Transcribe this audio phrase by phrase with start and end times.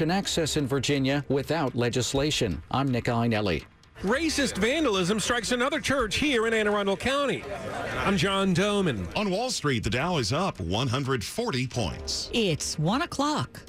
[0.00, 2.62] abortion access in Virginia without legislation.
[2.70, 3.64] I'm Nick Iannelli.
[4.02, 7.44] Racist vandalism strikes another church here in Anne Arundel County.
[7.98, 9.06] I'm John Domen.
[9.14, 12.30] On Wall Street, the Dow is up 140 points.
[12.32, 13.60] It's 1 o'clock.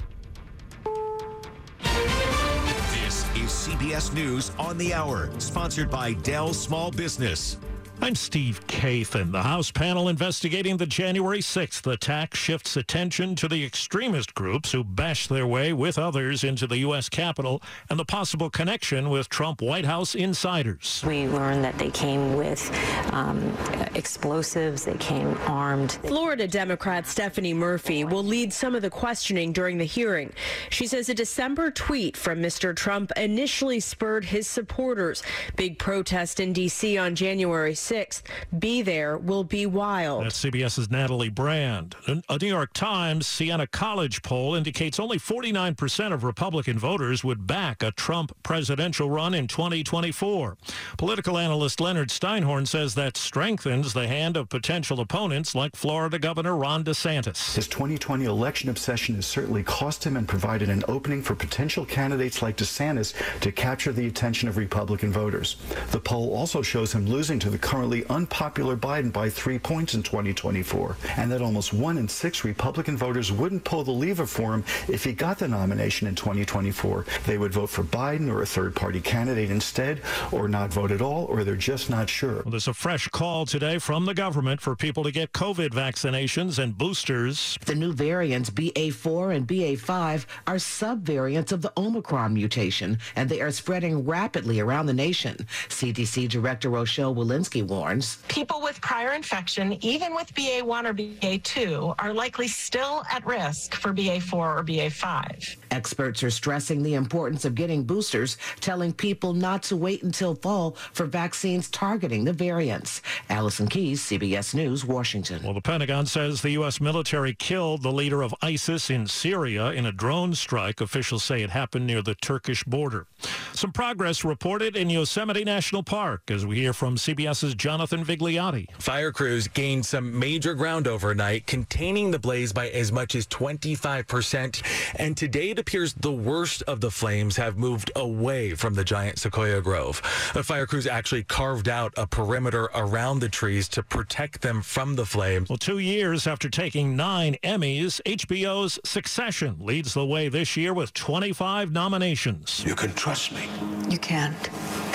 [1.84, 7.58] This is CBS News on the Hour, sponsored by Dell Small Business.
[8.02, 9.30] I'm Steve Kathan.
[9.30, 14.82] The House panel investigating the January 6th attack shifts attention to the extremist groups who
[14.82, 17.08] bashed their way with others into the U.S.
[17.08, 21.04] Capitol and the possible connection with Trump White House insiders.
[21.06, 22.68] We learned that they came with
[23.12, 23.56] um,
[23.94, 25.92] explosives, they came armed.
[26.02, 30.32] Florida Democrat Stephanie Murphy will lead some of the questioning during the hearing.
[30.70, 32.74] She says a December tweet from Mr.
[32.74, 35.22] Trump initially spurred his supporters.
[35.54, 36.98] Big protest in D.C.
[36.98, 37.91] on January 6th.
[37.92, 38.22] 6th.
[38.58, 40.24] Be there will be wild.
[40.24, 41.94] That's CBS's Natalie Brand.
[42.06, 47.82] A New York Times Siena College poll indicates only 49% of Republican voters would back
[47.82, 50.56] a Trump presidential run in 2024.
[50.96, 56.56] Political analyst Leonard Steinhorn says that strengthens the hand of potential opponents like Florida Governor
[56.56, 57.54] Ron DeSantis.
[57.54, 62.40] His 2020 election obsession has certainly cost him and provided an opening for potential candidates
[62.40, 65.56] like DeSantis to capture the attention of Republican voters.
[65.90, 69.94] The poll also shows him losing to the current currently unpopular Biden by three points
[69.94, 74.54] in 2024, and that almost one in six Republican voters wouldn't pull the lever for
[74.54, 77.04] him if he got the nomination in 2024.
[77.26, 81.02] They would vote for Biden or a third party candidate instead, or not vote at
[81.02, 82.42] all, or they're just not sure.
[82.44, 86.60] Well, there's a fresh call today from the government for people to get COVID vaccinations
[86.60, 87.58] and boosters.
[87.66, 93.50] The new variants BA4 and BA5 are subvariants of the Omicron mutation, and they are
[93.50, 95.48] spreading rapidly around the nation.
[95.68, 98.16] CDC Director Rochelle Walensky warns.
[98.28, 103.92] People with prior infection, even with BA1 or BA2, are likely still at risk for
[103.92, 105.56] BA4 or BA5.
[105.70, 110.76] Experts are stressing the importance of getting boosters, telling people not to wait until fall
[110.92, 113.00] for vaccines targeting the variants.
[113.30, 115.42] Allison Keyes, CBS News, Washington.
[115.42, 116.80] Well, the Pentagon says the U.S.
[116.80, 120.80] military killed the leader of ISIS in Syria in a drone strike.
[120.80, 123.06] Officials say it happened near the Turkish border.
[123.54, 128.70] Some progress reported in Yosemite National Park as we hear from CBS's Jonathan Vigliotti.
[128.78, 134.62] Fire crews gained some major ground overnight, containing the blaze by as much as 25%.
[134.96, 139.18] And today it appears the worst of the flames have moved away from the giant
[139.18, 140.02] sequoia grove.
[140.34, 144.96] The fire crews actually carved out a perimeter around the trees to protect them from
[144.96, 145.48] the flames.
[145.48, 150.92] Well, two years after taking nine Emmys, HBO's Succession leads the way this year with
[150.94, 152.62] 25 nominations.
[152.66, 153.48] You can trust me.
[153.88, 154.50] You can't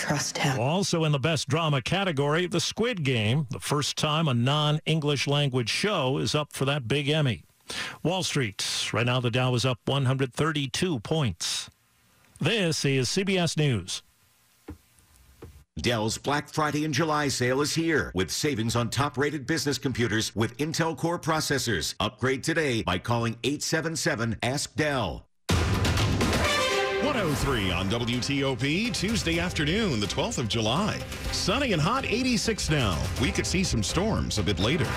[0.07, 0.59] trust him.
[0.59, 5.69] Also in the best drama category, The Squid Game, the first time a non-English language
[5.69, 7.43] show is up for that big Emmy.
[8.03, 11.69] Wall Street, right now the Dow is up 132 points.
[12.39, 14.01] This is CBS News.
[15.77, 20.57] Dell's Black Friday and July sale is here with savings on top-rated business computers with
[20.57, 21.93] Intel Core processors.
[21.99, 25.26] Upgrade today by calling 877-ASK-DELL.
[27.27, 30.97] 103 on WTOP, Tuesday afternoon, the 12th of July.
[31.33, 32.97] Sunny and hot, 86 now.
[33.21, 34.87] We could see some storms a bit later.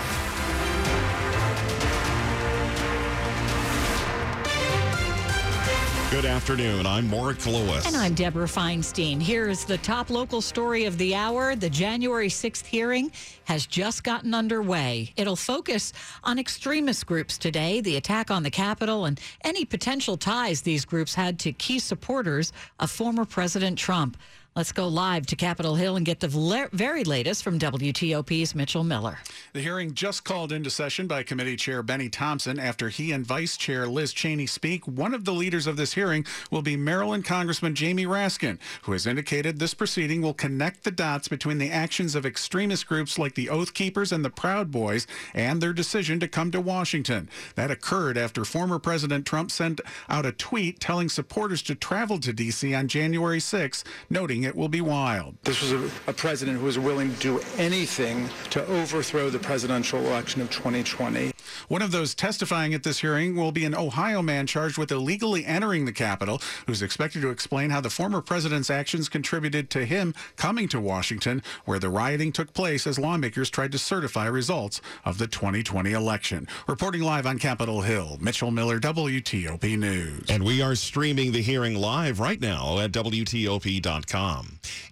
[6.11, 6.85] Good afternoon.
[6.85, 7.87] I'm Mark Lewis.
[7.87, 9.21] And I'm Deborah Feinstein.
[9.21, 11.55] Here is the top local story of the hour.
[11.55, 13.13] The January 6th hearing
[13.45, 15.13] has just gotten underway.
[15.15, 15.93] It'll focus
[16.25, 21.15] on extremist groups today, the attack on the Capitol, and any potential ties these groups
[21.15, 22.51] had to key supporters
[22.81, 24.17] of former President Trump.
[24.53, 29.17] Let's go live to Capitol Hill and get the very latest from WTOP's Mitchell Miller.
[29.53, 33.55] The hearing just called into session by Committee Chair Benny Thompson after he and Vice
[33.55, 34.85] Chair Liz Cheney speak.
[34.85, 39.07] One of the leaders of this hearing will be Maryland Congressman Jamie Raskin, who has
[39.07, 43.49] indicated this proceeding will connect the dots between the actions of extremist groups like the
[43.49, 47.29] Oath Keepers and the Proud Boys and their decision to come to Washington.
[47.55, 49.79] That occurred after former President Trump sent
[50.09, 52.75] out a tweet telling supporters to travel to D.C.
[52.75, 55.35] on January 6, noting it will be wild.
[55.43, 59.99] This was a, a, president who was willing to do anything to overthrow the presidential
[59.99, 61.31] election of 2020.
[61.67, 65.45] One of those testifying at this hearing will be an Ohio man charged with illegally
[65.45, 70.13] entering the Capitol, who's expected to explain how the former president's actions contributed to him
[70.35, 75.17] coming to Washington, where the rioting took place as lawmakers tried to certify results of
[75.17, 76.47] the 2020 election.
[76.67, 80.29] Reporting live on Capitol Hill, Mitchell Miller, WTOP News.
[80.29, 84.30] And we are streaming the hearing live right now at WTOP.com.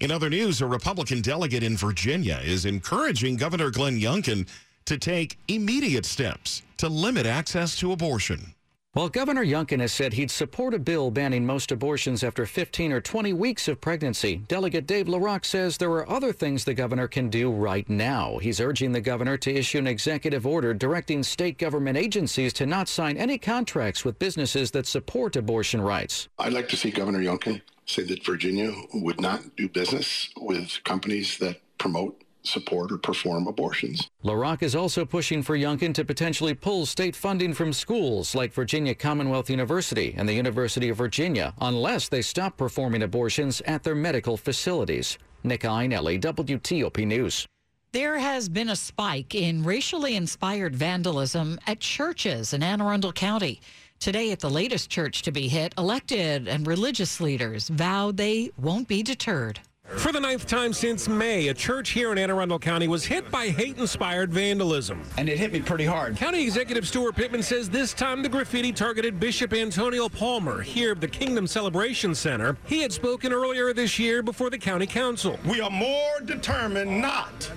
[0.02, 4.48] In other news, a Republican delegate in Virginia is encouraging Governor Glenn Youngkin
[4.86, 8.54] to take immediate steps to limit access to abortion.
[8.96, 13.00] Well, Governor Youngkin has said he'd support a bill banning most abortions after 15 or
[13.00, 14.38] 20 weeks of pregnancy.
[14.48, 18.40] Delegate Dave LaRock says there are other things the governor can do right now.
[18.40, 22.88] He's urging the governor to issue an executive order directing state government agencies to not
[22.88, 26.28] sign any contracts with businesses that support abortion rights.
[26.40, 31.38] I'd like to see Governor Youngkin say that Virginia would not do business with companies
[31.40, 34.08] that promote support or perform abortions.
[34.24, 38.96] LaRock is also pushing for Youngkin to potentially pull state funding from schools like Virginia
[38.96, 44.38] Commonwealth University and the University of Virginia unless they stop performing abortions at their medical
[44.38, 45.18] facilities.
[45.44, 47.46] Nick Iannelli, WTOP News.
[47.92, 53.62] There has been a spike in racially inspired vandalism at churches in Anne Arundel County.
[54.00, 58.88] Today, at the latest church to be hit, elected and religious leaders vowed they won't
[58.88, 59.60] be deterred.
[59.98, 63.30] For the ninth time since May, a church here in Anne Arundel County was hit
[63.30, 65.02] by hate-inspired vandalism.
[65.18, 66.16] And it hit me pretty hard.
[66.16, 71.02] County Executive Steuart Pittman says this time the graffiti targeted Bishop Antonio Palmer here at
[71.02, 72.56] the Kingdom Celebration Center.
[72.68, 75.38] He had spoken earlier this year before the county council.
[75.46, 77.52] We are more determined not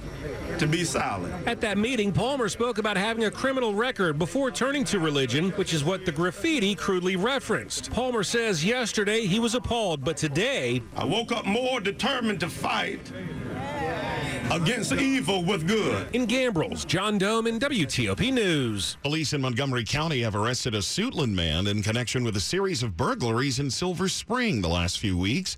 [0.63, 1.35] to be silent.
[1.49, 5.75] At that meeting, Palmer spoke about having a criminal record before turning to religion, which
[5.75, 7.91] is what the graffiti crudely referenced.
[7.91, 10.81] Palmer says yesterday he was appalled, but today...
[10.97, 13.11] I woke up more determined to fight
[14.53, 16.07] against evil with good.
[16.15, 18.97] In Gambrills, John Domen WTOP News.
[19.03, 22.97] Police in Montgomery County have arrested a Suitland man in connection with a series of
[22.97, 25.57] burglaries in Silver Spring the last few weeks.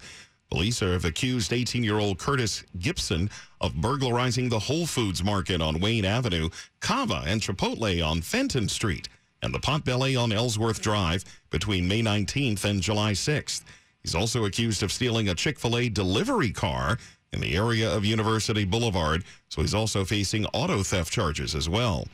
[0.55, 3.29] Police have accused 18-year-old Curtis Gibson
[3.61, 6.49] of burglarizing the Whole Foods market on Wayne Avenue,
[6.79, 9.09] Cava and Chipotle on Fenton Street,
[9.43, 13.65] and the Potbelly on Ellsworth Drive between May 19th and July 6th.
[14.01, 16.99] He's also accused of stealing a Chick-fil-A delivery car
[17.33, 22.07] in the area of University Boulevard, so he's also facing auto theft charges as well.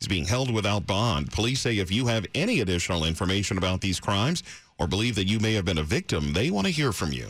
[0.00, 1.32] He's being held without bond.
[1.32, 4.42] Police say if you have any additional information about these crimes
[4.78, 7.28] or believe that you may have been a victim, they want to hear from you.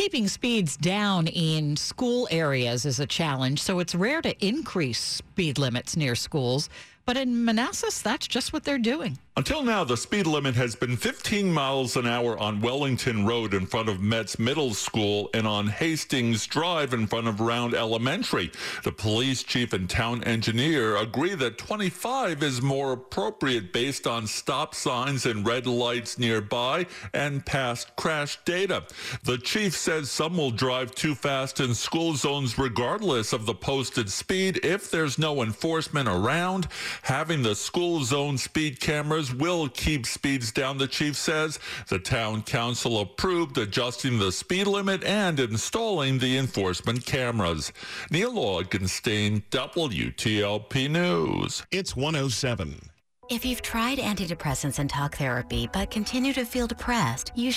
[0.00, 5.58] Keeping speeds down in school areas is a challenge, so it's rare to increase speed
[5.58, 6.70] limits near schools.
[7.04, 9.18] But in Manassas, that's just what they're doing.
[9.36, 13.64] Until now, the speed limit has been 15 miles an hour on Wellington Road in
[13.64, 18.50] front of Metz Middle School and on Hastings Drive in front of Round Elementary.
[18.82, 24.74] The police chief and town engineer agree that 25 is more appropriate based on stop
[24.74, 28.82] signs and red lights nearby and past crash data.
[29.22, 34.10] The chief says some will drive too fast in school zones regardless of the posted
[34.10, 36.66] speed if there's no enforcement around.
[37.02, 41.58] Having the school zone speed cameras will keep speeds down, the chief says.
[41.88, 47.72] The town council approved adjusting the speed limit and installing the enforcement cameras.
[48.10, 51.62] Neil Augenstein, WTOP News.
[51.70, 52.90] It's 107.
[53.30, 57.48] If you've tried antidepressants and talk therapy but continue to feel depressed, you